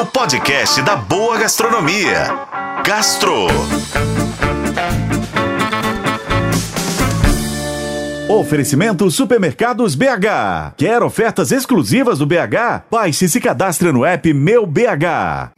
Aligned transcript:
o 0.00 0.06
podcast 0.06 0.80
da 0.80 0.96
boa 0.96 1.36
gastronomia. 1.36 2.28
Gastro. 2.82 3.48
Oferecimento 8.26 9.10
Supermercados 9.10 9.94
BH. 9.94 10.72
Quer 10.78 11.02
ofertas 11.02 11.52
exclusivas 11.52 12.18
do 12.18 12.24
BH? 12.24 12.84
Baixe 12.90 13.26
e 13.26 13.28
se 13.28 13.38
cadastre 13.42 13.92
no 13.92 14.02
app 14.02 14.32
Meu 14.32 14.64
BH. 14.64 15.52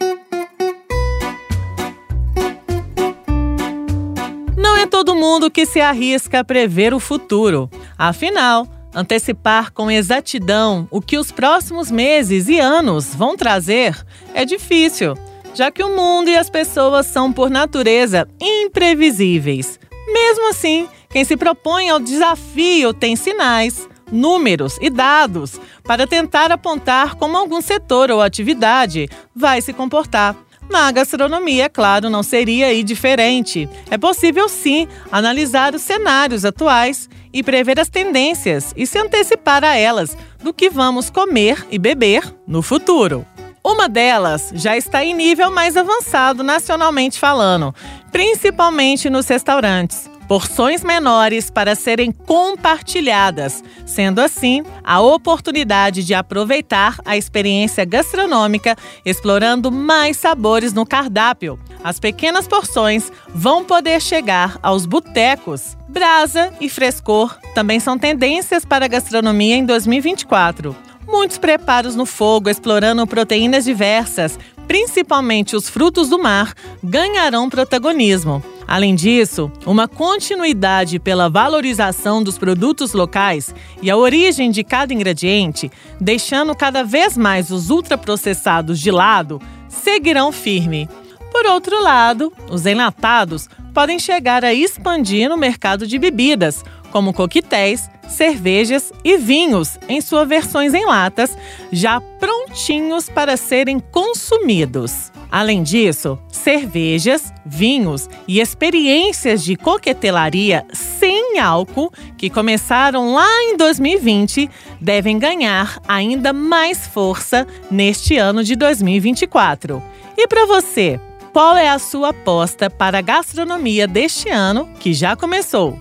Não 4.56 4.76
é 4.76 4.86
todo 4.86 5.14
mundo 5.14 5.52
que 5.52 5.64
se 5.64 5.80
arrisca 5.80 6.40
a 6.40 6.44
prever 6.44 6.92
o 6.92 6.98
futuro. 6.98 7.70
Afinal, 7.96 8.66
antecipar 8.94 9.72
com 9.72 9.90
exatidão 9.90 10.86
o 10.90 11.00
que 11.00 11.18
os 11.18 11.32
próximos 11.32 11.90
meses 11.90 12.48
e 12.48 12.58
anos 12.58 13.14
vão 13.14 13.36
trazer 13.36 13.96
é 14.34 14.44
difícil, 14.44 15.14
já 15.54 15.70
que 15.70 15.82
o 15.82 15.94
mundo 15.94 16.28
e 16.28 16.36
as 16.36 16.50
pessoas 16.50 17.06
são, 17.06 17.32
por 17.32 17.50
natureza, 17.50 18.28
imprevisíveis. 18.40 19.78
Mesmo 20.12 20.50
assim, 20.50 20.88
quem 21.10 21.24
se 21.24 21.36
propõe 21.36 21.88
ao 21.88 22.00
desafio 22.00 22.92
tem 22.92 23.16
sinais, 23.16 23.88
números 24.10 24.78
e 24.80 24.90
dados 24.90 25.60
para 25.82 26.06
tentar 26.06 26.52
apontar 26.52 27.14
como 27.16 27.36
algum 27.36 27.60
setor 27.60 28.10
ou 28.10 28.20
atividade 28.20 29.08
vai 29.34 29.60
se 29.60 29.72
comportar. 29.72 30.36
Na 30.72 30.90
gastronomia, 30.90 31.68
claro, 31.68 32.08
não 32.08 32.22
seria 32.22 32.68
aí 32.68 32.82
diferente. 32.82 33.68
É 33.90 33.98
possível 33.98 34.48
sim 34.48 34.88
analisar 35.12 35.74
os 35.74 35.82
cenários 35.82 36.46
atuais 36.46 37.10
e 37.30 37.42
prever 37.42 37.78
as 37.78 37.90
tendências 37.90 38.72
e 38.74 38.86
se 38.86 38.98
antecipar 38.98 39.62
a 39.64 39.76
elas 39.76 40.16
do 40.42 40.50
que 40.50 40.70
vamos 40.70 41.10
comer 41.10 41.66
e 41.70 41.78
beber 41.78 42.24
no 42.46 42.62
futuro. 42.62 43.26
Uma 43.62 43.86
delas 43.86 44.50
já 44.54 44.74
está 44.74 45.04
em 45.04 45.12
nível 45.12 45.50
mais 45.50 45.76
avançado 45.76 46.42
nacionalmente 46.42 47.20
falando, 47.20 47.74
principalmente 48.10 49.10
nos 49.10 49.28
restaurantes 49.28 50.10
porções 50.28 50.82
menores 50.82 51.50
para 51.50 51.74
serem 51.74 52.12
compartilhadas, 52.12 53.62
sendo 53.84 54.20
assim 54.20 54.62
a 54.82 55.00
oportunidade 55.00 56.04
de 56.04 56.14
aproveitar 56.14 56.98
a 57.04 57.16
experiência 57.16 57.84
gastronômica 57.84 58.76
explorando 59.04 59.70
mais 59.70 60.16
sabores 60.16 60.72
no 60.72 60.86
cardápio. 60.86 61.58
As 61.84 61.98
pequenas 61.98 62.46
porções 62.46 63.10
vão 63.28 63.64
poder 63.64 64.00
chegar 64.00 64.58
aos 64.62 64.86
botecos. 64.86 65.76
Brasa 65.88 66.52
e 66.60 66.68
frescor 66.68 67.36
também 67.54 67.80
são 67.80 67.98
tendências 67.98 68.64
para 68.64 68.86
a 68.86 68.88
gastronomia 68.88 69.56
em 69.56 69.64
2024. 69.64 70.74
Muitos 71.06 71.36
preparos 71.36 71.94
no 71.94 72.06
fogo, 72.06 72.48
explorando 72.48 73.06
proteínas 73.06 73.64
diversas, 73.64 74.38
principalmente 74.66 75.54
os 75.54 75.68
frutos 75.68 76.08
do 76.08 76.18
mar, 76.18 76.54
ganharão 76.82 77.50
protagonismo. 77.50 78.42
Além 78.72 78.94
disso, 78.94 79.52
uma 79.66 79.86
continuidade 79.86 80.98
pela 80.98 81.28
valorização 81.28 82.22
dos 82.22 82.38
produtos 82.38 82.94
locais 82.94 83.54
e 83.82 83.90
a 83.90 83.96
origem 83.98 84.50
de 84.50 84.64
cada 84.64 84.94
ingrediente, 84.94 85.70
deixando 86.00 86.54
cada 86.54 86.82
vez 86.82 87.14
mais 87.14 87.50
os 87.50 87.68
ultraprocessados 87.68 88.80
de 88.80 88.90
lado, 88.90 89.38
seguirão 89.68 90.32
firme. 90.32 90.88
Por 91.30 91.44
outro 91.44 91.82
lado, 91.82 92.32
os 92.50 92.64
enlatados 92.64 93.46
podem 93.74 93.98
chegar 93.98 94.42
a 94.42 94.54
expandir 94.54 95.28
no 95.28 95.36
mercado 95.36 95.86
de 95.86 95.98
bebidas, 95.98 96.64
como 96.90 97.12
coquetéis, 97.12 97.90
cervejas 98.08 98.90
e 99.04 99.18
vinhos 99.18 99.78
em 99.86 100.00
suas 100.00 100.26
versões 100.26 100.72
em 100.72 100.86
latas, 100.86 101.36
já 101.70 102.00
prontinhos 102.00 103.06
para 103.10 103.36
serem 103.36 103.78
consumidos. 103.78 105.12
Além 105.32 105.62
disso, 105.62 106.18
cervejas, 106.30 107.32
vinhos 107.46 108.06
e 108.28 108.38
experiências 108.38 109.42
de 109.42 109.56
coquetelaria 109.56 110.66
sem 110.74 111.38
álcool, 111.38 111.90
que 112.18 112.28
começaram 112.28 113.14
lá 113.14 113.42
em 113.44 113.56
2020, 113.56 114.50
devem 114.78 115.18
ganhar 115.18 115.80
ainda 115.88 116.34
mais 116.34 116.86
força 116.86 117.46
neste 117.70 118.18
ano 118.18 118.44
de 118.44 118.54
2024. 118.54 119.82
E 120.18 120.28
para 120.28 120.44
você, 120.44 121.00
qual 121.32 121.56
é 121.56 121.70
a 121.70 121.78
sua 121.78 122.10
aposta 122.10 122.68
para 122.68 122.98
a 122.98 123.02
gastronomia 123.02 123.88
deste 123.88 124.28
ano 124.28 124.68
que 124.78 124.92
já 124.92 125.16
começou? 125.16 125.80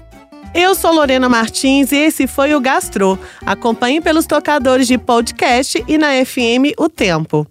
Eu 0.56 0.74
sou 0.76 0.94
Lorena 0.94 1.28
Martins 1.28 1.92
e 1.92 1.98
esse 1.98 2.26
foi 2.26 2.56
o 2.56 2.62
Gastro. 2.62 3.20
Acompanhe 3.46 4.00
pelos 4.00 4.26
tocadores 4.26 4.88
de 4.88 4.98
podcast 4.98 5.84
e 5.90 5.98
na 5.98 6.26
FM 6.26 6.72
O 6.78 6.88
Tempo. 6.88 7.51